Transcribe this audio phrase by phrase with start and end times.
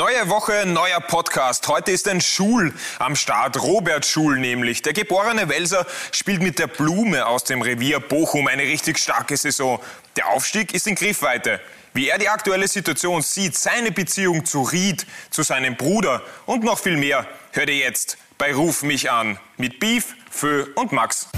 [0.00, 1.68] Neue Woche, neuer Podcast.
[1.68, 4.80] Heute ist ein Schul am Start, Robert Schul nämlich.
[4.80, 9.78] Der geborene Welser spielt mit der Blume aus dem Revier Bochum eine richtig starke Saison.
[10.16, 11.60] Der Aufstieg ist in Griffweite.
[11.92, 16.78] Wie er die aktuelle Situation sieht, seine Beziehung zu Ried, zu seinem Bruder und noch
[16.78, 21.28] viel mehr, hört ihr jetzt bei Ruf mich an mit Beef, Fö und Max.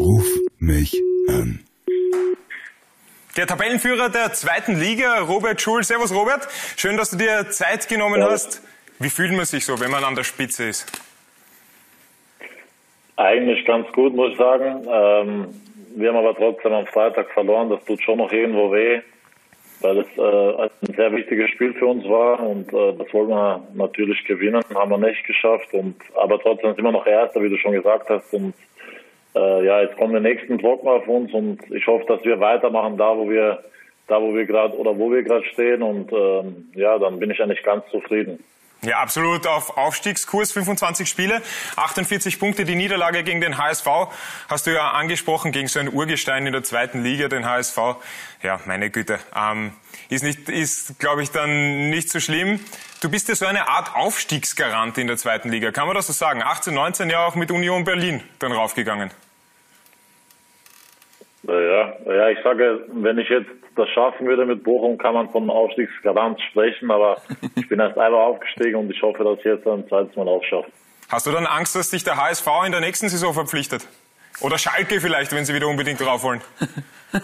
[0.00, 0.26] Ruf
[0.58, 1.64] mich an.
[3.36, 5.84] Der Tabellenführer der zweiten Liga, Robert Schul.
[5.84, 8.60] Servus Robert, schön, dass du dir Zeit genommen hast.
[8.98, 10.90] Wie fühlt man sich so, wenn man an der Spitze ist?
[13.16, 14.84] Eigentlich ganz gut, muss ich sagen.
[14.90, 15.46] Ähm,
[15.94, 17.70] wir haben aber trotzdem am Freitag verloren.
[17.70, 19.00] Das tut schon noch irgendwo weh,
[19.80, 23.62] weil es äh, ein sehr wichtiges Spiel für uns war und äh, das wollten wir
[23.74, 25.72] natürlich gewinnen, haben wir nicht geschafft.
[25.72, 28.32] Und aber trotzdem sind wir noch Erster, wie du schon gesagt hast.
[28.34, 28.54] Und
[29.34, 32.96] äh, ja, jetzt kommen die nächsten Brocken auf uns und ich hoffe, dass wir weitermachen
[32.96, 33.62] da, wo wir
[34.08, 37.40] da, wo wir gerade oder wo wir gerade stehen und ähm, ja, dann bin ich
[37.40, 38.42] eigentlich ganz zufrieden.
[38.82, 41.42] Ja, absolut auf Aufstiegskurs, 25 Spiele,
[41.76, 42.64] 48 Punkte.
[42.64, 43.86] Die Niederlage gegen den HSV
[44.48, 47.76] hast du ja angesprochen, gegen so ein Urgestein in der zweiten Liga, den HSV.
[48.42, 49.72] Ja, meine Güte, ähm,
[50.08, 52.58] ist nicht, ist, glaube ich, dann nicht so schlimm.
[53.02, 56.14] Du bist ja so eine Art Aufstiegsgarant in der zweiten Liga, kann man das so
[56.14, 56.42] sagen?
[56.42, 59.10] 18, 19 ja auch mit Union Berlin dann raufgegangen.
[62.10, 66.40] Ja, ich sage, wenn ich jetzt das schaffen würde mit Bochum, kann man von Aufstiegsgarant
[66.50, 67.22] sprechen, aber
[67.56, 70.42] ich bin erst einmal aufgestiegen und ich hoffe, dass ich jetzt ein zweites Mal auch
[70.44, 70.70] schaffe.
[71.08, 73.86] Hast du dann Angst, dass dich der HSV in der nächsten Saison verpflichtet?
[74.40, 76.40] Oder Schalke vielleicht, wenn sie wieder unbedingt drauf wollen?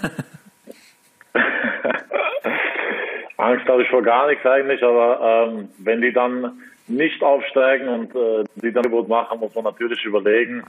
[3.36, 8.14] Angst habe ich vor gar nichts eigentlich, aber ähm, wenn die dann nicht aufsteigen und
[8.14, 10.62] äh, die dann Angebot machen, muss man natürlich überlegen.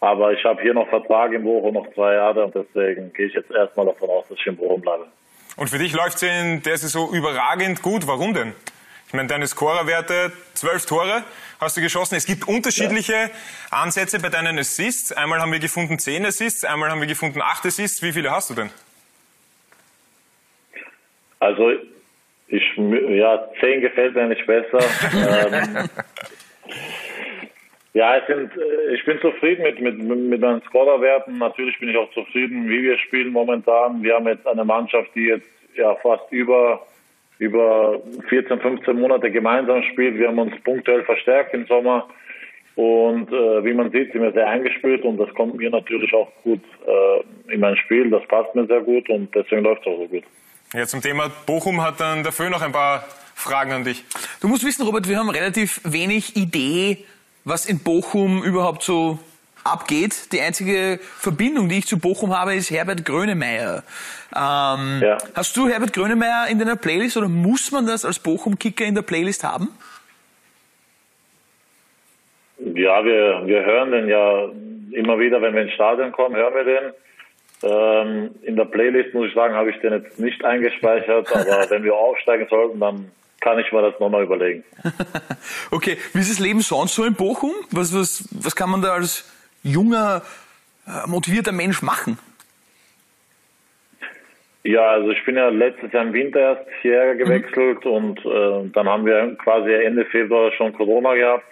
[0.00, 3.34] Aber ich habe hier noch Vertrag in Bochum, noch zwei Jahre und deswegen gehe ich
[3.34, 5.06] jetzt erstmal davon aus, dass ich in Bochum bleibe.
[5.56, 8.06] Und für dich läuft es in der Saison überragend gut.
[8.06, 8.54] Warum denn?
[9.08, 11.24] Ich meine, deine Scorerwerte, zwölf Tore
[11.58, 12.14] hast du geschossen.
[12.14, 13.30] Es gibt unterschiedliche ja.
[13.70, 15.12] Ansätze bei deinen Assists.
[15.12, 18.02] Einmal haben wir gefunden zehn Assists, einmal haben wir gefunden acht Assists.
[18.02, 18.70] Wie viele hast du denn?
[21.40, 21.70] Also,
[22.48, 24.78] ich, ja, zehn gefällt mir nicht besser.
[25.12, 25.88] ähm,
[27.98, 31.38] ja, es sind, äh, ich bin zufrieden mit, mit, mit meinen Scorerwerten.
[31.38, 34.04] Natürlich bin ich auch zufrieden, wie wir spielen momentan.
[34.04, 36.86] Wir haben jetzt eine Mannschaft, die jetzt ja fast über,
[37.40, 40.16] über 14, 15 Monate gemeinsam spielt.
[40.16, 42.08] Wir haben uns punktuell verstärkt im Sommer.
[42.76, 46.30] Und äh, wie man sieht, sind wir sehr eingespielt und das kommt mir natürlich auch
[46.44, 48.08] gut äh, in mein Spiel.
[48.10, 50.22] Das passt mir sehr gut und deswegen läuft es auch so gut.
[50.72, 53.04] Ja, zum Thema Bochum hat dann dafür noch ein paar
[53.34, 54.04] Fragen an dich.
[54.40, 56.98] Du musst wissen, Robert, wir haben relativ wenig Idee,
[57.48, 59.18] was in Bochum überhaupt so
[59.64, 60.32] abgeht.
[60.32, 63.82] Die einzige Verbindung, die ich zu Bochum habe, ist Herbert Grönemeyer.
[64.36, 65.18] Ähm, ja.
[65.34, 69.02] Hast du Herbert Grönemeyer in deiner Playlist oder muss man das als Bochum-Kicker in der
[69.02, 69.68] Playlist haben?
[72.58, 74.48] Ja, wir, wir hören den ja
[74.92, 76.92] immer wieder, wenn wir ins Stadion kommen, hören wir den.
[77.60, 81.82] Ähm, in der Playlist, muss ich sagen, habe ich den jetzt nicht eingespeichert, aber wenn
[81.82, 83.10] wir aufsteigen sollten, dann
[83.40, 84.64] kann ich mir das nochmal überlegen.
[85.70, 87.52] okay, wie ist das Leben sonst so in Bochum?
[87.70, 89.24] Was, was, was kann man da als
[89.62, 90.22] junger,
[90.86, 92.18] äh, motivierter Mensch machen?
[94.64, 97.18] Ja, also ich bin ja letztes Jahr im Winter erst hierher mhm.
[97.18, 97.90] gewechselt mhm.
[97.90, 101.44] und äh, dann haben wir quasi Ende Februar schon Corona gehabt.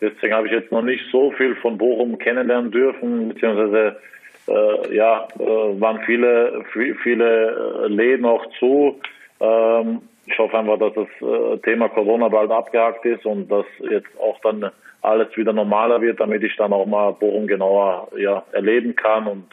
[0.00, 4.00] Deswegen habe ich jetzt noch nicht so viel von Bochum kennenlernen dürfen, beziehungsweise
[4.46, 6.64] äh, ja, äh, waren viele,
[7.02, 9.00] viele äh, Läden auch zu.
[9.40, 14.08] Ähm, ich hoffe einfach, dass das äh, Thema Corona bald abgehakt ist und dass jetzt
[14.20, 18.94] auch dann alles wieder normaler wird, damit ich dann auch mal Bochum genauer ja, erleben
[18.96, 19.48] kann und,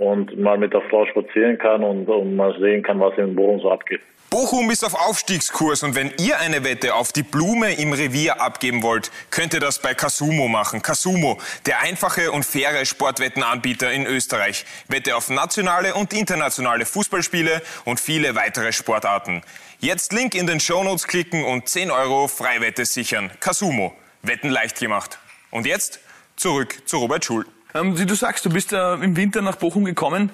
[0.00, 3.60] und mal mit der Frau spazieren kann und, und mal sehen kann, was in Bochum
[3.60, 4.00] so abgeht.
[4.30, 8.82] Bochum ist auf Aufstiegskurs und wenn ihr eine Wette auf die Blume im Revier abgeben
[8.82, 10.82] wollt, könnt ihr das bei Casumo machen.
[10.82, 14.64] Casumo, der einfache und faire Sportwettenanbieter in Österreich.
[14.88, 19.42] Wette auf nationale und internationale Fußballspiele und viele weitere Sportarten.
[19.80, 23.30] Jetzt Link in den Shownotes klicken und 10 Euro Freiwette sichern.
[23.40, 23.92] Casumo,
[24.22, 25.18] Wetten leicht gemacht.
[25.50, 26.00] Und jetzt
[26.36, 27.44] zurück zu Robert Schul.
[27.74, 30.30] Ähm, wie du sagst, du bist äh, im Winter nach Bochum gekommen.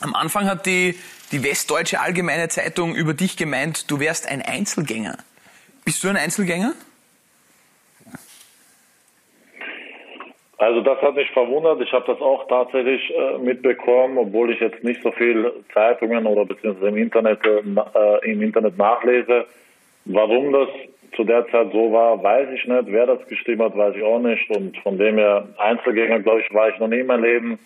[0.00, 0.94] Am Anfang hat die
[1.32, 5.18] die Westdeutsche Allgemeine Zeitung über dich gemeint, du wärst ein Einzelgänger.
[5.84, 6.72] Bist du ein Einzelgänger?
[10.58, 11.80] Also das hat mich verwundert.
[11.80, 16.44] Ich habe das auch tatsächlich äh, mitbekommen, obwohl ich jetzt nicht so viel Zeitungen oder
[16.44, 19.46] beziehungsweise im Internet, äh, im Internet nachlese.
[20.04, 20.68] Warum das
[21.16, 22.84] zu der Zeit so war, weiß ich nicht.
[22.86, 24.48] Wer das geschrieben hat, weiß ich auch nicht.
[24.50, 27.58] Und von dem her Einzelgänger, glaube ich, war ich noch nie in meinem Leben.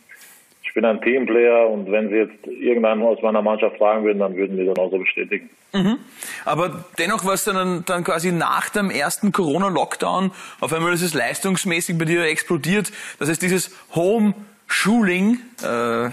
[0.63, 4.37] ich bin ein Teamplayer und wenn Sie jetzt irgendeinen aus meiner Mannschaft fragen würden, dann
[4.37, 5.51] würden die dann auch so bestätigen.
[5.73, 5.99] Mhm.
[6.45, 10.31] Aber dennoch war es dann, dann quasi nach dem ersten Corona-Lockdown
[10.61, 12.93] auf einmal ist es leistungsmäßig bei dir explodiert.
[13.19, 14.35] Das heißt, dieses Home
[14.67, 16.11] Schuling, äh,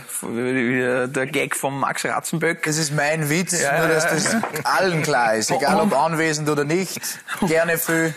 [1.08, 2.64] der Gag von Max Ratzenböck.
[2.64, 6.64] Das ist mein Witz, ja, nur dass das allen klar ist, egal ob anwesend oder
[6.64, 7.00] nicht.
[7.48, 8.14] Gerne für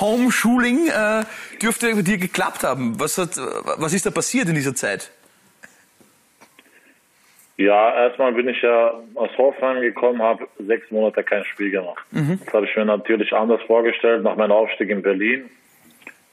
[0.00, 1.24] Homeschooling äh,
[1.60, 3.00] dürfte bei dir geklappt haben.
[3.00, 5.10] Was, hat, was ist da passiert in dieser Zeit?
[7.56, 12.04] Ja, erstmal bin ich ja aus Hoffenheim gekommen, habe sechs Monate kein Spiel gemacht.
[12.10, 12.40] Mhm.
[12.44, 15.48] Das habe ich mir natürlich anders vorgestellt nach meinem Aufstieg in Berlin.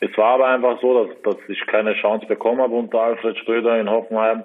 [0.02, 3.80] Es war aber einfach so, dass, dass ich keine Chance bekommen habe unter Alfred Schröder
[3.80, 4.44] in Hoffenheim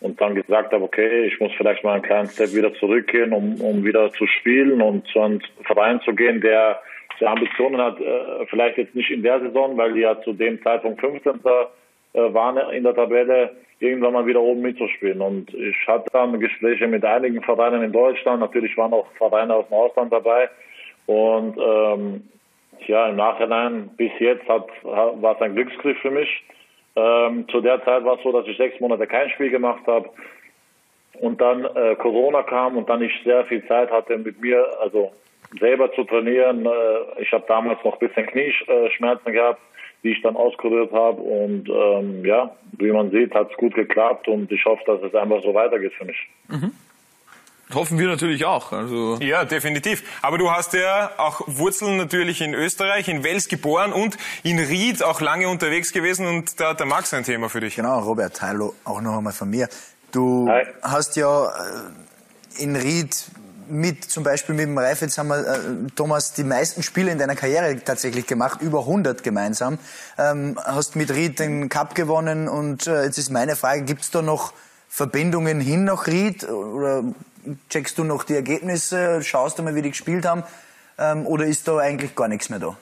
[0.00, 3.60] und dann gesagt habe, okay, ich muss vielleicht mal einen kleinen Step wieder zurückgehen, um,
[3.60, 6.80] um wieder zu spielen und zu einem Verein zu gehen, der,
[7.20, 10.62] der Ambitionen hat, äh, vielleicht jetzt nicht in der Saison, weil die ja zu dem
[10.62, 11.40] Zeitpunkt 15.
[12.16, 15.20] Äh, waren in der Tabelle, irgendwann mal wieder oben mitzuspielen.
[15.20, 19.66] Und ich hatte dann Gespräche mit einigen Vereinen in Deutschland, natürlich waren auch Vereine aus
[19.68, 20.48] dem Ausland dabei
[21.06, 22.22] und ähm,
[22.86, 26.44] ja, im Nachhinein bis jetzt hat, war es ein Glücksgriff für mich.
[26.96, 30.08] Ähm, zu der Zeit war es so, dass ich sechs Monate kein Spiel gemacht habe
[31.20, 35.12] und dann äh, Corona kam und dann ich sehr viel Zeit hatte mit mir, also
[35.60, 36.66] selber zu trainieren.
[36.66, 39.60] Äh, ich habe damals noch ein bisschen Knieschmerzen gehabt,
[40.02, 44.28] die ich dann auskuriert habe und ähm, ja, wie man sieht, hat es gut geklappt
[44.28, 46.28] und ich hoffe, dass es einfach so weitergeht für mich.
[46.48, 46.72] Mhm.
[47.74, 48.72] Hoffen wir natürlich auch.
[48.72, 50.04] Also ja, definitiv.
[50.22, 55.02] Aber du hast ja auch Wurzeln natürlich in Österreich, in Wels geboren und in Ried
[55.02, 57.76] auch lange unterwegs gewesen und da hat der Max ein Thema für dich.
[57.76, 59.68] Genau, Robert, hallo, auch noch einmal von mir.
[60.12, 60.64] Du Hi.
[60.82, 63.16] hast ja äh, in Ried
[63.68, 65.58] mit zum Beispiel mit dem Reif, jetzt haben wir, äh,
[65.96, 69.78] Thomas, die meisten Spiele in deiner Karriere tatsächlich gemacht, über 100 gemeinsam.
[70.18, 74.12] Ähm, hast mit Ried den Cup gewonnen und äh, jetzt ist meine Frage, gibt es
[74.12, 74.52] da noch
[74.88, 77.02] Verbindungen hin nach Ried oder
[77.68, 80.44] checkst du noch die Ergebnisse, schaust du mal, wie die gespielt haben,
[80.98, 82.76] ähm, oder ist da eigentlich gar nichts mehr da?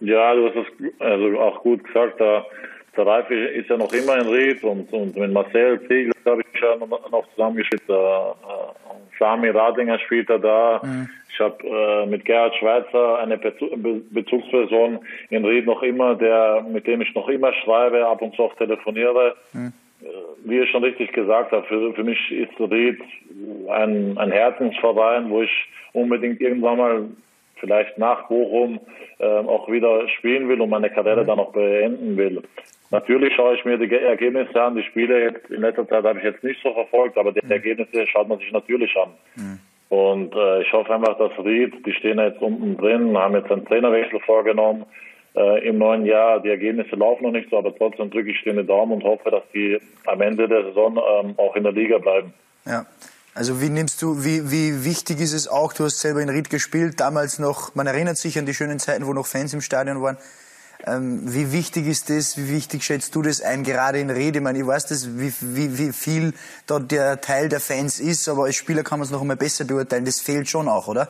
[0.00, 2.20] Ja, du hast es also auch gut gesagt.
[2.20, 2.46] Der,
[2.96, 6.60] der Ralf ist ja noch immer in Ried und, und mit Marcel Ziegler habe ich
[6.60, 7.82] ja noch zusammengespielt.
[7.88, 10.80] Der, äh, Sami Radinger spielt er da.
[10.82, 11.08] Mhm.
[11.30, 17.02] Ich habe äh, mit Gerhard Schweizer eine Bezugsperson in Ried noch immer, der mit dem
[17.02, 19.36] ich noch immer schreibe, ab und zu auch telefoniere.
[19.52, 19.72] Mhm
[20.44, 23.00] wie ihr schon richtig gesagt habt, für, für mich ist Ried
[23.68, 27.04] ein, ein Herzensverein, wo ich unbedingt irgendwann mal
[27.56, 28.80] vielleicht nach Bochum
[29.18, 32.42] äh, auch wieder spielen will und meine Karriere dann auch beenden will.
[32.90, 34.74] Natürlich schaue ich mir die Ergebnisse an.
[34.74, 37.52] Die Spiele jetzt in letzter Zeit habe ich jetzt nicht so verfolgt, aber die mhm.
[37.52, 39.10] Ergebnisse schaut man sich natürlich an.
[39.36, 39.58] Mhm.
[39.90, 43.64] Und äh, ich hoffe einfach, dass Ried, die stehen jetzt unten drin, haben jetzt einen
[43.66, 44.86] Trainerwechsel vorgenommen
[45.34, 46.40] äh, im neuen Jahr.
[46.40, 49.30] Die Ergebnisse laufen noch nicht so, aber trotzdem drücke ich denen die Daumen und hoffe,
[49.30, 52.32] dass die am Ende der Saison ähm, auch in der Liga bleiben.
[52.66, 52.86] Ja.
[53.34, 56.50] Also wie nimmst du, wie, wie wichtig ist es auch, du hast selber in Ried
[56.50, 60.02] gespielt, damals noch, man erinnert sich an die schönen Zeiten, wo noch Fans im Stadion
[60.02, 60.18] waren.
[60.86, 64.36] Ähm, wie wichtig ist das, wie wichtig schätzt du das ein, gerade in Ried?
[64.36, 66.32] Ich meine, ich weiß das, wie, wie, wie viel
[66.66, 69.64] dort der Teil der Fans ist, aber als Spieler kann man es noch einmal besser
[69.64, 70.06] beurteilen.
[70.06, 71.08] Das fehlt schon auch, oder?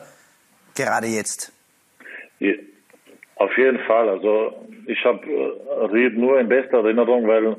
[0.75, 1.51] Gerade jetzt.
[2.39, 2.53] Ja.
[3.41, 4.07] Auf jeden Fall.
[4.07, 4.53] Also
[4.85, 7.55] ich habe äh, Ried nur in bester Erinnerung, weil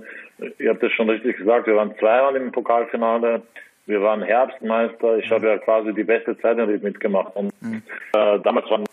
[0.59, 3.43] ihr habt es schon richtig gesagt, wir waren zweimal im Pokalfinale,
[3.87, 5.19] wir waren Herbstmeister.
[5.19, 7.35] Ich habe ja quasi die beste Zeit in Ried mitgemacht.
[7.35, 7.83] Und mhm.
[8.13, 8.85] äh, damals waren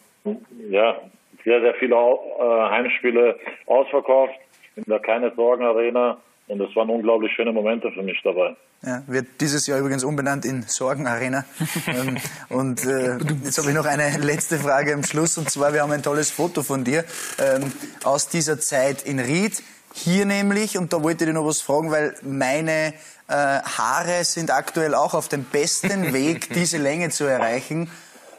[0.67, 0.99] ja
[1.43, 3.37] sehr, sehr viele äh, Heimspiele
[3.67, 4.33] ausverkauft
[4.75, 6.17] in der Keine Sorgen Arena.
[6.49, 8.55] Und es waren unglaublich schöne Momente für mich dabei.
[8.81, 11.45] Ja, wird dieses Jahr übrigens umbenannt in Sorgen Arena.
[11.87, 12.17] Ähm,
[12.49, 15.37] und äh, jetzt habe ich noch eine letzte Frage am Schluss.
[15.37, 17.03] Und zwar, wir haben ein tolles Foto von dir
[17.39, 17.71] ähm,
[18.03, 19.63] aus dieser Zeit in Ried.
[19.93, 22.93] Hier nämlich, und da wollte ich dir noch was fragen, weil meine
[23.27, 27.89] äh, Haare sind aktuell auch auf dem besten Weg, diese Länge zu erreichen.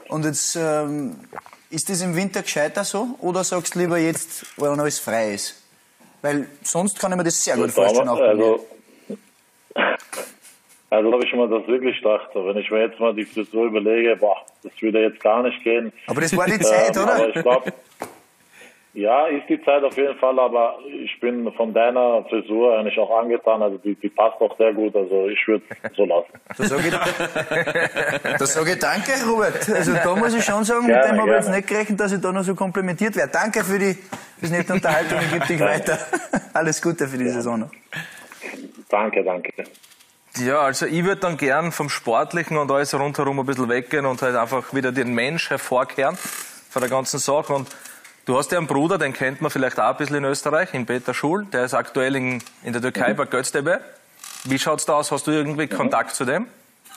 [0.09, 1.17] Und jetzt, ähm,
[1.71, 3.17] ist das im Winter gescheiter so?
[3.21, 5.60] Oder sagst du lieber jetzt, wo alles frei ist?
[6.23, 8.09] Weil sonst kann ich mir das sehr gut vorstellen.
[8.09, 8.67] Auch also,
[10.91, 12.29] also habe ich mir das wirklich gedacht.
[12.35, 15.93] Wenn ich mir jetzt mal die Frisur überlege, boah, das würde jetzt gar nicht gehen.
[16.07, 17.15] Aber das war die Zeit, ähm, oder?
[17.15, 17.73] Aber ich glaube,
[18.93, 23.23] ja, ist die Zeit auf jeden Fall, aber ich bin von deiner Frisur eigentlich auch
[23.23, 23.63] angetan.
[23.63, 24.97] Also die, die passt auch sehr gut.
[24.97, 25.65] Also ich würde
[25.97, 26.33] so lassen.
[26.59, 29.69] Das sage ich, das sage ich danke, Robert.
[29.71, 32.13] Also da muss ich schon sagen, gerne, mit dem habe ich jetzt nicht gerechnet, dass
[32.13, 33.31] ich da noch so komplimentiert werde.
[33.33, 33.97] Danke für die
[34.41, 35.99] fürs nette Unterhaltung und gib dich weiter.
[36.53, 37.35] Alles Gute für die ja.
[37.35, 37.71] Saison noch.
[38.89, 39.53] Danke, danke.
[40.39, 44.23] Ja, also ich würde dann gern vom Sportlichen und alles rundherum ein bisschen weggehen und
[44.23, 47.69] halt einfach wieder den Mensch hervorkehren von der ganzen Sache und
[48.27, 50.87] Du hast ja einen Bruder, den kennt man vielleicht auch ein bisschen in Österreich, in
[50.87, 51.47] Peter Schul.
[51.47, 53.17] Der ist aktuell in, in der Türkei mhm.
[53.17, 53.81] bei Göztepe.
[54.45, 55.11] Wie schaut's da aus?
[55.11, 55.71] Hast du irgendwie mhm.
[55.71, 56.47] Kontakt zu dem?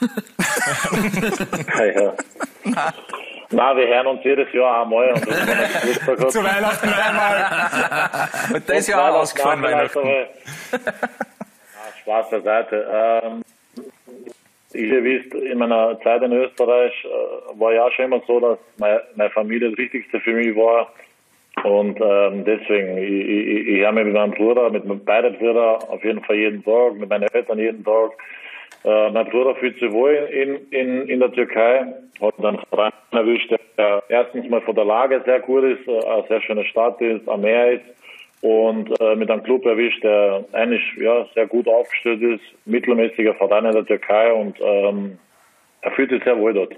[1.76, 2.14] ja, ja.
[3.50, 5.12] Nein, wir hören uns jedes Jahr einmal.
[5.12, 8.28] Und das Zu Weihnachten einmal.
[8.54, 10.00] Und das ist ja auch ausgefallen, Weihnachten.
[12.02, 12.86] Spaß beiseite.
[12.92, 13.42] Ähm,
[14.72, 18.58] ich, ihr wisst, in meiner Zeit in Österreich äh, war ja schon immer so, dass
[18.78, 20.92] meine, meine Familie das Wichtigste für mich war.
[21.62, 26.02] Und ähm, deswegen, ich, ich, ich habe mich mit meinem Bruder, mit beiden Brüdern auf
[26.02, 28.10] jeden Fall jeden Tag, mit meinen Eltern jeden Tag.
[28.84, 31.86] Äh, sich wohl in, in, in der Türkei,
[32.20, 36.26] hat dann einen erwischt, der erstens mal von der Lage sehr gut ist, äh, eine
[36.28, 37.84] sehr schöne Stadt ist, am Meer ist
[38.42, 43.64] und äh, mit einem Club erwischt, der eigentlich ja, sehr gut aufgestellt ist, mittelmäßiger Verein
[43.64, 45.18] in der Türkei und ähm,
[45.80, 46.74] er fühlt sich sehr wohl dort.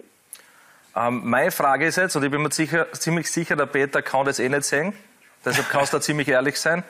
[0.97, 4.25] Ähm, meine Frage ist jetzt, und ich bin mir sicher, ziemlich sicher, der Peter kann
[4.25, 4.93] das eh nicht sehen,
[5.45, 6.85] deshalb kannst du da ziemlich ehrlich sein.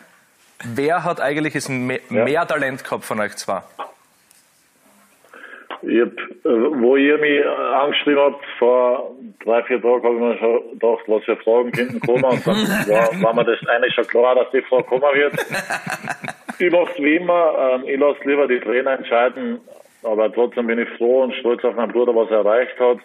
[0.62, 2.24] Wer hat eigentlich mehr, ja.
[2.24, 3.62] mehr Talent gehabt von euch zwei?
[5.82, 10.38] Ich hab, äh, wo ihr mich angeschrieben habt, vor drei, vier Tagen habe ich mir
[10.38, 12.24] schon gedacht, was für Fragen könnten kommen.
[12.24, 12.56] Und dann
[12.88, 15.34] war, war mir das eigentlich schon klar, dass die Frage kommen wird.
[16.58, 17.54] Ich mache es wie immer.
[17.58, 19.60] Ähm, ich lasse lieber die Trainer entscheiden.
[20.02, 22.98] Aber trotzdem bin ich froh und stolz auf meinen Bruder, was er erreicht hat.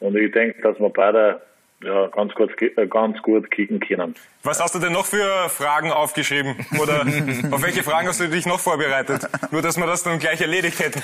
[0.00, 1.40] Und ich denke, dass wir beide
[1.84, 4.14] ja, ganz, gut, äh, ganz gut kicken können.
[4.42, 6.56] Was hast du denn noch für Fragen aufgeschrieben?
[6.80, 7.00] Oder
[7.50, 9.28] auf welche Fragen hast du dich noch vorbereitet?
[9.50, 11.02] Nur, dass wir das dann gleich erledigt hätten.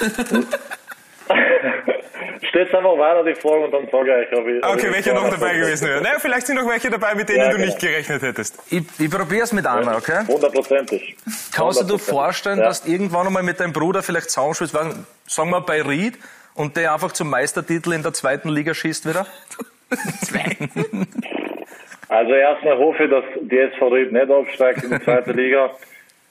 [2.53, 4.63] Stellt einfach weiter die Frage und dann sage ich euch, ob ich.
[4.63, 6.03] Okay, ob welche noch dabei gewesen wäre.
[6.03, 7.65] Naja, vielleicht sind noch welche dabei, mit denen ja, du genau.
[7.65, 8.59] nicht gerechnet hättest.
[8.71, 10.27] Ich, ich probiere es mit einer, okay?
[10.29, 11.17] Hundertprozentig.
[11.55, 12.67] Kannst du dir vorstellen, ja.
[12.67, 14.75] dass du irgendwann einmal mit deinem Bruder vielleicht zusammenspielst,
[15.27, 16.19] sagen wir bei Ried,
[16.55, 19.27] und der einfach zum Meistertitel in der zweiten Liga schießt wieder?
[20.21, 21.09] Zweiten?
[22.09, 25.71] Also erstmal hoffe ich, dass die SV Ried nicht aufsteigt in die zweite Liga.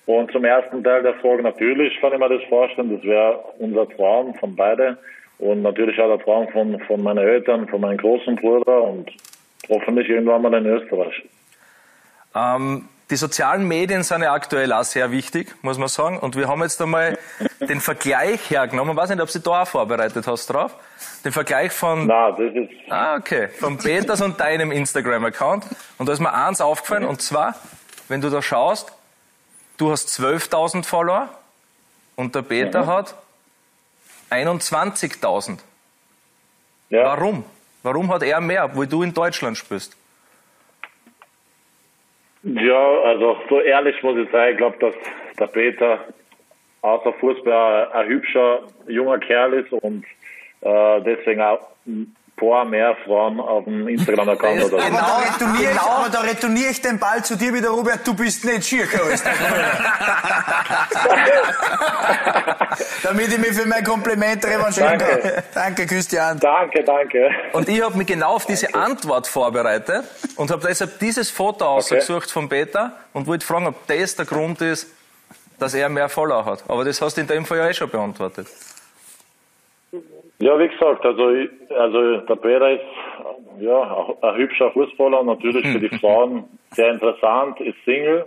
[0.05, 3.89] Und zum ersten Teil der Frage, natürlich kann ich mir das vorstellen, das wäre unser
[3.89, 4.95] Traum von beiden.
[5.41, 9.10] Und natürlich auch der Traum von, von meinen Eltern, von meinem großen Bruder und
[9.69, 11.24] hoffentlich irgendwann mal in Österreich.
[12.36, 16.19] Ähm, die sozialen Medien sind ja aktuell auch sehr wichtig, muss man sagen.
[16.19, 17.17] Und wir haben jetzt einmal
[17.60, 18.93] den Vergleich hergenommen.
[18.93, 20.75] Ich weiß nicht, ob du da auch vorbereitet hast drauf.
[21.25, 22.05] Den Vergleich von.
[22.05, 22.91] Nein, das ist.
[22.91, 23.48] Ah, okay.
[23.48, 25.65] Von Peters und deinem Instagram-Account.
[25.98, 27.55] Und da ist mir eins aufgefallen, und zwar,
[28.10, 28.93] wenn du da schaust,
[29.77, 31.29] du hast 12.000 Follower
[32.15, 32.88] und der Peter mhm.
[32.88, 33.15] hat
[34.31, 35.59] 21.000.
[36.89, 37.05] Ja.
[37.05, 37.43] Warum?
[37.83, 39.97] Warum hat er mehr, obwohl du in Deutschland spielst?
[42.43, 44.95] Ja, also so ehrlich muss ich sagen, ich glaube, dass
[45.38, 46.05] der Peter
[46.81, 50.05] außer Fußball ein hübscher junger Kerl ist und
[50.61, 51.59] äh, deswegen auch
[52.41, 54.77] paar mehr Frauen auf dem Instagram-Account oder so.
[54.77, 55.83] Genau, da retourniere genau.
[55.83, 58.87] ich, aber da retourniere ich den Ball zu dir wieder, Robert, du bist nicht schier,
[63.03, 65.19] Damit ich mich für mein Kompliment revanchieren danke.
[65.21, 65.43] kann.
[65.53, 66.39] Danke, Christian.
[66.39, 67.29] Danke, danke.
[67.53, 72.23] Und ich habe mich genau auf diese Antwort vorbereitet und habe deshalb dieses Foto ausgesucht
[72.23, 72.31] okay.
[72.31, 74.87] von Peter und wollte fragen, ob das der Grund ist,
[75.59, 76.63] dass er mehr Follower hat.
[76.67, 78.47] Aber das hast du in dem Fall ja eh schon beantwortet.
[80.41, 81.36] Ja, wie gesagt, also,
[81.69, 82.81] also der Peter ist
[83.60, 88.25] ja ein hübscher Fußballer, natürlich für die Frauen sehr interessant, ist Single.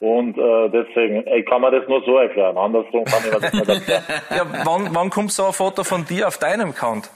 [0.00, 2.56] Und äh, deswegen, ich kann mir das nur so erklären.
[2.56, 4.02] Andersrum kann ich das nicht erklären.
[4.30, 7.10] ja, wann, wann kommt so ein Foto von dir auf deinem Account?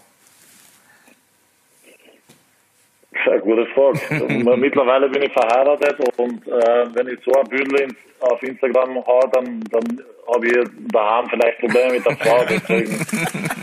[3.32, 4.58] Eine gute Frage.
[4.58, 9.64] Mittlerweile bin ich verheiratet und äh, wenn ich so ein Bild auf Instagram haue, dann,
[9.70, 12.44] dann habe ich daheim vielleicht Probleme mit der Frau.
[12.46, 13.06] Deswegen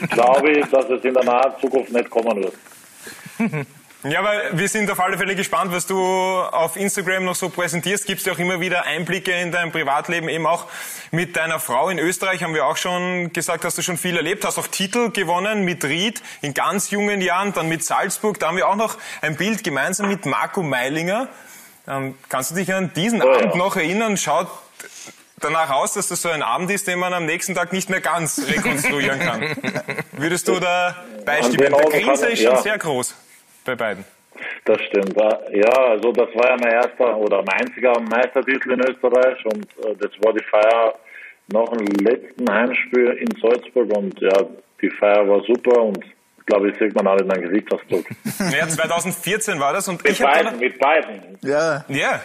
[0.09, 2.53] glaube ich, dass es in der nahen Zukunft nicht kommen wird.
[4.03, 8.05] Ja, weil wir sind auf alle Fälle gespannt, was du auf Instagram noch so präsentierst.
[8.05, 10.67] Gibst du auch immer wieder Einblicke in dein Privatleben, eben auch
[11.11, 14.45] mit deiner Frau in Österreich, haben wir auch schon gesagt, hast du schon viel erlebt,
[14.45, 18.39] hast auch Titel gewonnen mit Ried in ganz jungen Jahren, dann mit Salzburg.
[18.39, 21.27] Da haben wir auch noch ein Bild gemeinsam mit Marco Meilinger.
[21.85, 23.57] Ähm, kannst du dich an diesen oh, Abend ja.
[23.57, 24.15] noch erinnern?
[24.15, 24.47] Schaut
[25.41, 27.99] danach aus, dass das so ein Abend ist, den man am nächsten Tag nicht mehr
[27.99, 29.41] ganz rekonstruieren kann.
[30.13, 31.73] Würdest du da beistimmen?
[31.91, 33.13] Der Krise ist schon sehr groß
[33.65, 34.05] bei beiden.
[34.65, 35.15] Das stimmt.
[35.15, 39.95] Ja, also das war ja mein erster oder mein einziger Meistertitel in Österreich und äh,
[39.99, 40.93] das war die Feier
[41.51, 44.45] nach dem letzten Heimspiel in Salzburg und ja,
[44.81, 46.03] die Feier war super und
[46.45, 48.05] glaube ich, sieht man auch in meinem Gesichtsausdruck.
[48.51, 51.37] Ja, 2014 war das und mit ich beiden, noch, mit beiden.
[51.41, 51.85] Ja.
[51.87, 52.21] Ja.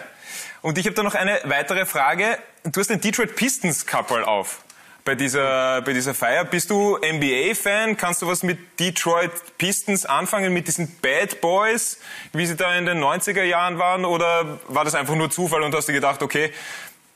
[0.61, 2.37] Und ich habe da noch eine weitere Frage.
[2.63, 4.63] Du hast den Detroit Pistons Couple auf.
[5.05, 6.43] Bei dieser, bei dieser Feier.
[6.43, 7.95] Bist du NBA-Fan?
[7.95, 12.01] Kannst du was mit Detroit Pistons anfangen, mit diesen Bad Boys,
[12.33, 14.03] wie sie da in den 90er Jahren waren?
[14.03, 16.51] Oder war das einfach nur Zufall und hast du gedacht, okay,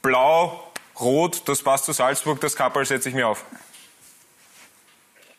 [0.03, 0.63] blau,
[0.99, 3.43] rot, das passt zu Salzburg, das Kappel setze ich mir auf?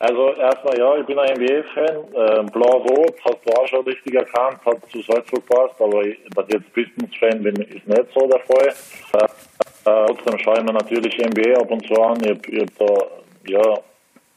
[0.01, 1.97] Also erstmal ja, ich bin ein NBA-Fan.
[2.15, 6.47] Äh, Blau-Rot hast du auch schon richtig erkannt, hat zu Salzburg passt, aber ich, dass
[6.49, 8.75] ich jetzt Pistons-Fan bin, ist nicht so der Fall.
[9.85, 12.19] Äh, trotzdem schaue ich mir natürlich NBA ab und zu an.
[12.23, 13.79] Ich, ich habe da ja,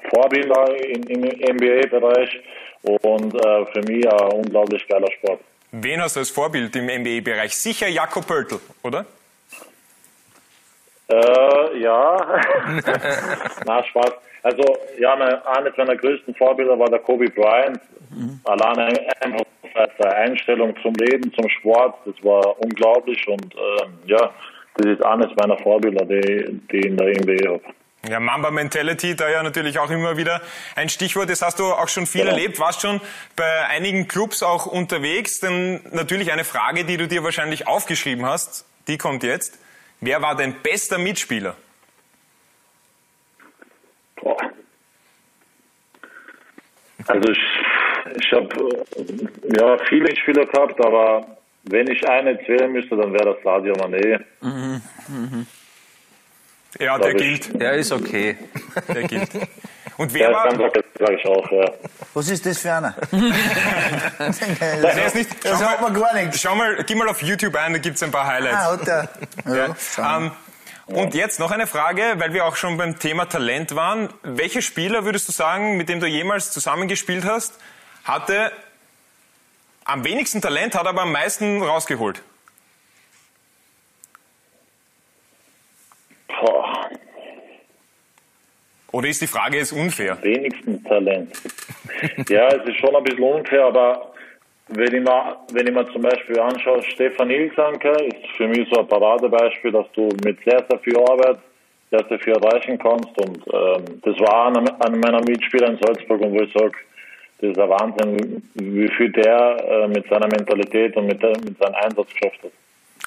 [0.09, 2.41] Vorbilder im, im NBA-Bereich
[2.83, 5.39] und äh, für mich ein unglaublich geiler Sport.
[5.71, 7.55] Wen hast du als Vorbild im NBA-Bereich?
[7.55, 9.05] Sicher Jakob Pöltl, oder?
[11.09, 12.17] Äh, ja.
[13.65, 14.11] Na, Spaß.
[14.43, 14.63] Also,
[14.99, 17.79] ja, eines meiner größten Vorbilder war der Kobe Bryant.
[18.09, 18.39] Mhm.
[18.43, 18.87] Alleine
[19.21, 19.45] einfach
[19.97, 24.31] seine Einstellung zum Leben, zum Sport, das war unglaublich und äh, ja,
[24.75, 27.61] das ist eines meiner Vorbilder, die, die in der NBA habe.
[28.09, 30.41] Ja, Mamba Mentality, da ja natürlich auch immer wieder
[30.75, 31.29] ein Stichwort.
[31.29, 32.35] Das hast du auch schon viel genau.
[32.35, 32.99] erlebt, warst schon
[33.37, 35.39] bei einigen Clubs auch unterwegs.
[35.39, 39.57] Denn natürlich eine Frage, die du dir wahrscheinlich aufgeschrieben hast, die kommt jetzt.
[40.01, 41.55] Wer war dein bester Mitspieler?
[44.17, 44.37] Boah.
[47.07, 47.39] Also ich,
[48.17, 48.49] ich habe
[49.55, 51.32] ja viele Mitspieler gehabt, aber
[51.63, 54.19] wenn ich eine zählen müsste, dann wäre das Sadio Mané.
[54.41, 54.81] Mhm.
[55.07, 55.47] Mhm.
[56.79, 57.61] Ja, der gilt.
[57.61, 58.37] Der ist okay.
[58.87, 59.29] Der gilt.
[59.97, 60.71] Und wer ja, war?
[60.99, 61.71] Sag ich auch, ja.
[62.13, 62.95] Was ist das für einer?
[64.21, 65.29] der ist nicht.
[65.43, 66.41] Schau das hat man gar nichts.
[66.41, 68.57] Schau mal, geh mal auf YouTube ein, da gibt es ein paar Highlights.
[68.57, 69.09] Ah, hat der.
[69.45, 70.17] Ja, ja.
[70.17, 70.31] Ähm,
[70.87, 74.09] und jetzt noch eine Frage, weil wir auch schon beim Thema Talent waren.
[74.23, 77.59] Welcher Spieler würdest du sagen, mit dem du jemals zusammengespielt hast,
[78.03, 78.51] hatte
[79.85, 82.21] am wenigsten Talent, hat aber am meisten rausgeholt?
[86.27, 86.89] Boah.
[88.91, 90.13] Oder ist die Frage jetzt unfair?
[90.13, 91.33] Am wenigsten Talent.
[92.29, 94.13] ja, es ist schon ein bisschen unfair, aber
[94.67, 98.79] wenn ich, mir, wenn ich mir zum Beispiel anschaue, Stefan Ilsanker ist für mich so
[98.79, 101.39] ein Paradebeispiel, dass du mit sehr, sehr viel Arbeit
[101.93, 103.15] sehr, sehr viel erreichen kannst.
[103.19, 106.73] Und ähm, das war einer, einer meiner Mitspieler in Salzburg, und wo ich sage,
[107.43, 111.57] das ist ein Wahnsinn, wie viel der äh, mit seiner Mentalität und mit, der, mit
[111.57, 112.51] seinem Einsatz geschafft hat.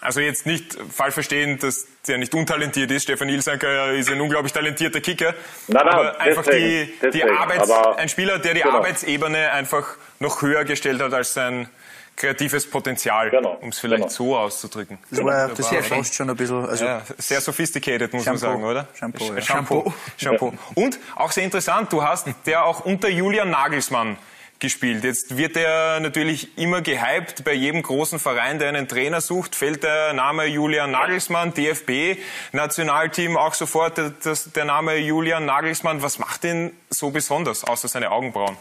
[0.03, 3.05] Also jetzt nicht falsch verstehen, dass der nicht untalentiert ist.
[3.05, 5.33] Stefan Ilsanker ist ein unglaublich talentierter Kicker.
[5.69, 8.77] Nein, nein, aber einfach die, deswegen, die Arbeits, ein Spieler, der die genau.
[8.77, 11.69] Arbeitsebene einfach noch höher gestellt hat als sein
[12.17, 13.59] kreatives Potenzial, genau.
[13.61, 14.13] um es vielleicht genau.
[14.13, 14.99] so auszudrücken.
[15.11, 18.47] Das war das war fast schon ein bisschen, also ja, sehr sophisticated, muss Shampoo.
[18.47, 18.89] man sagen, oder?
[18.95, 19.41] Shampoo, ja.
[19.43, 19.95] Shampoo.
[20.17, 20.53] Shampoo.
[20.75, 24.17] Und auch sehr interessant, du hast der auch unter Julian Nagelsmann
[24.59, 25.05] gespielt.
[25.05, 27.45] Jetzt wird er natürlich immer gehypt.
[27.45, 32.19] Bei jedem großen Verein, der einen Trainer sucht, fällt der Name Julian Nagelsmann, DFB,
[32.53, 36.03] Nationalteam auch sofort das, der Name Julian Nagelsmann.
[36.03, 38.57] Was macht ihn so besonders, außer seine Augenbrauen?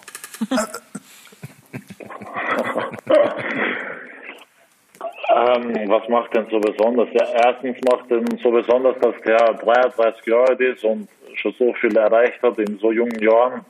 [5.29, 7.07] ähm, was macht ihn so besonders?
[7.13, 11.73] Ja, erstens macht ihn so besonders, dass der 33 Jahre alt ist und schon so
[11.73, 13.65] viel erreicht hat in so jungen Jahren.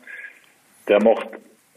[0.87, 1.27] Der macht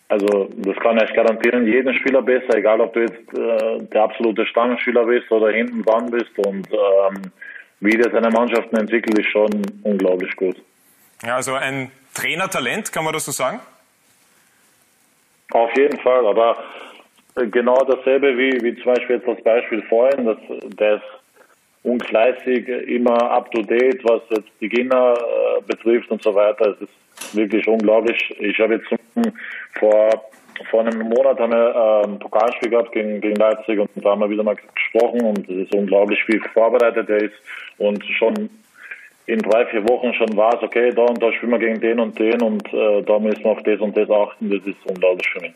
[0.09, 4.47] also das kann ich garantieren, jeden Spieler besser, egal ob du jetzt äh, der absolute
[4.47, 6.37] Stammspieler bist oder hinten dran bist.
[6.39, 7.31] Und ähm,
[7.81, 9.51] wie der seine Mannschaften entwickelt, ist schon
[9.83, 10.57] unglaublich gut.
[11.23, 13.61] Ja, also ein Trainertalent, kann man das so sagen?
[15.53, 16.57] Auf jeden Fall, aber
[17.35, 20.39] genau dasselbe wie, wie zum Beispiel jetzt das Beispiel vorhin, dass
[20.79, 21.03] der ist
[21.83, 26.71] ungleisig, immer up to date, was jetzt die Gegner äh, betrifft und so weiter.
[26.71, 26.93] Es ist
[27.33, 28.35] wirklich unglaublich.
[28.41, 28.89] Ich habe jetzt
[29.79, 30.11] vor,
[30.71, 34.31] vor einem Monat haben wir ein Pokalspiel gehabt gegen, gegen Leipzig und da haben wir
[34.31, 37.37] wieder mal gesprochen und es ist unglaublich, wie vorbereitet er ist
[37.79, 38.51] und schon
[39.27, 42.19] in drei, vier Wochen schon weiß, okay, da und da spielen wir gegen den und
[42.19, 44.51] den und äh, da müssen wir auf das und das achten.
[44.51, 45.53] Das ist unglaublich für mich.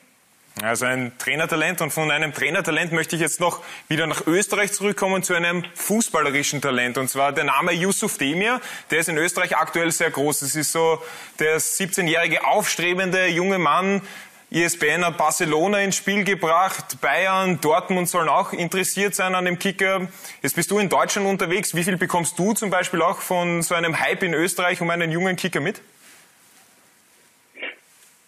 [0.62, 5.24] Also ein Trainertalent und von einem Trainertalent möchte ich jetzt noch wieder nach Österreich zurückkommen
[5.24, 8.60] zu einem fußballerischen Talent und zwar der Name Yusuf Demir,
[8.92, 10.42] der ist in Österreich aktuell sehr groß.
[10.42, 11.02] Es ist so
[11.40, 14.02] der 17-jährige aufstrebende junge Mann.
[14.50, 20.06] ISBN hat Barcelona ins Spiel gebracht, Bayern, Dortmund sollen auch interessiert sein an dem Kicker.
[20.42, 21.74] Jetzt bist du in Deutschland unterwegs.
[21.74, 25.10] Wie viel bekommst du zum Beispiel auch von so einem Hype in Österreich um einen
[25.10, 25.82] jungen Kicker mit?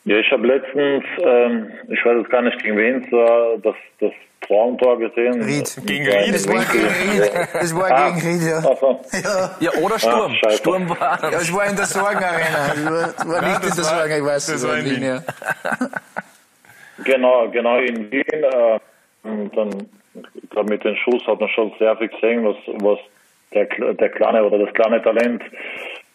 [0.06, 4.12] Ja, ich habe letztens, ähm, ich weiß jetzt gar nicht gegen wen, so, das, das
[4.46, 5.42] Traumtor gesehen.
[5.42, 5.80] Ried.
[5.86, 6.34] Gegen Ried?
[6.34, 7.32] Das war gegen Ried.
[7.54, 8.56] Das war ah, gegen Ried, ja.
[8.58, 9.00] Also.
[9.12, 9.56] ja.
[9.60, 10.34] Ja, oder Sturm.
[10.44, 11.18] Ah, Sturm war.
[11.22, 12.74] Ja, es war in der Sorgenarena.
[12.74, 15.02] Das war, das war nicht ja, in der Sorgen, ich weiß das war in Wien.
[15.02, 15.22] Ja.
[17.04, 18.22] Genau, genau in Wien.
[18.30, 18.78] Äh,
[19.24, 19.88] und dann,
[20.34, 22.98] ich glaube, mit dem Schuss hat man schon sehr viel gesehen, was, was
[23.52, 25.42] der, der kleine oder das kleine Talent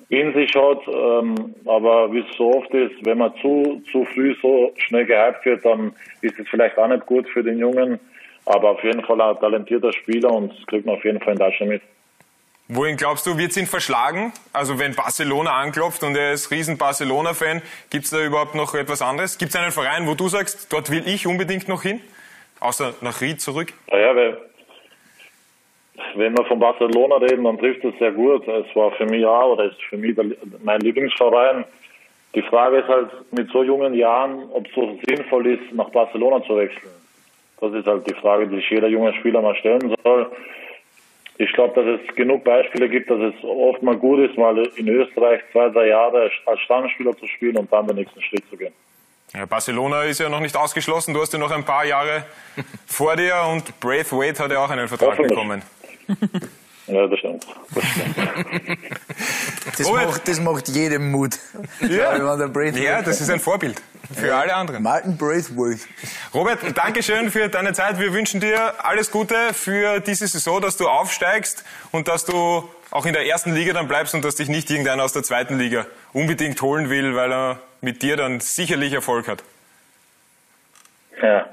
[0.10, 0.88] in sich hat.
[0.88, 5.46] Ähm, aber wie es so oft ist, wenn man zu, zu früh so schnell gehypt
[5.46, 8.00] wird, dann ist es vielleicht auch nicht gut für den Jungen.
[8.46, 11.40] Aber auf jeden Fall ein talentierter Spieler und das kriegt man auf jeden Fall in
[11.40, 11.82] Deutschland mit.
[12.72, 14.32] Wohin glaubst du, wird es ihn verschlagen?
[14.54, 19.02] Also wenn Barcelona anklopft und er ist riesen Barcelona-Fan, gibt es da überhaupt noch etwas
[19.02, 19.40] anderes?
[19.40, 22.00] Gibt es einen Verein, wo du sagst, dort will ich unbedingt noch hin?
[22.60, 23.74] Außer nach Ried zurück?
[23.92, 24.38] Naja, weil,
[26.16, 28.48] wenn wir von Barcelona reden, dann trifft es sehr gut.
[28.48, 30.26] Es war für mich auch, oder ist für mich der,
[30.64, 31.66] mein Lieblingsverein.
[32.36, 36.44] Die Frage ist halt mit so jungen Jahren, ob es so sinnvoll ist, nach Barcelona
[36.44, 36.92] zu wechseln.
[37.60, 40.32] Das ist halt die Frage, die sich jeder junge Spieler mal stellen soll
[41.40, 44.90] ich glaube, dass es genug Beispiele gibt, dass es oft mal gut ist, mal in
[44.90, 48.74] Österreich zwei, drei Jahre als Stammspieler zu spielen und dann den nächsten Schritt zu gehen.
[49.34, 51.14] Ja, Barcelona ist ja noch nicht ausgeschlossen.
[51.14, 52.26] Du hast ja noch ein paar Jahre
[52.86, 55.62] vor dir und Braithwaite hat ja auch einen Vertrag bekommen.
[56.88, 57.46] Ja, das stimmt.
[57.76, 59.80] Das, stimmt.
[59.80, 61.38] das, macht, das macht jedem Mut.
[61.82, 63.82] Ja, ja das ist ein Vorbild
[64.14, 64.84] für alle anderen.
[64.84, 65.82] Martin Braithwaite.
[66.34, 68.00] Robert, danke schön für deine Zeit.
[68.00, 73.06] Wir wünschen dir alles Gute für diese Saison, dass du aufsteigst und dass du auch
[73.06, 75.86] in der ersten Liga dann bleibst und dass dich nicht irgendeiner aus der zweiten Liga
[76.14, 79.44] unbedingt holen will, weil er mit dir dann sicherlich Erfolg hat.
[81.22, 81.46] Ja,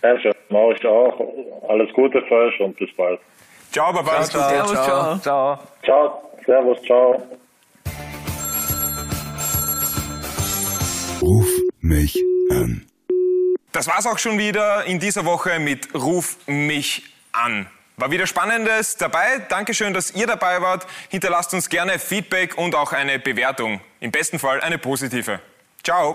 [0.00, 0.34] sehr schön.
[0.48, 1.20] Mache ich auch.
[1.68, 3.20] Alles Gute für euch und bis bald.
[3.76, 4.24] Ciao, Baba.
[4.24, 4.74] Ciao, ciao, ciao.
[4.74, 5.18] ciao.
[5.18, 5.58] Ciao.
[5.84, 6.30] Ciao.
[6.46, 7.22] Servus, ciao.
[11.20, 11.46] Ruf
[11.82, 12.16] mich
[12.50, 12.86] an.
[13.72, 17.66] Das war's auch schon wieder in dieser Woche mit Ruf mich an.
[17.98, 19.40] War wieder Spannendes dabei.
[19.50, 20.86] Dankeschön, dass ihr dabei wart.
[21.10, 23.82] Hinterlasst uns gerne Feedback und auch eine Bewertung.
[24.00, 25.40] Im besten Fall eine positive.
[25.82, 26.14] Ciao.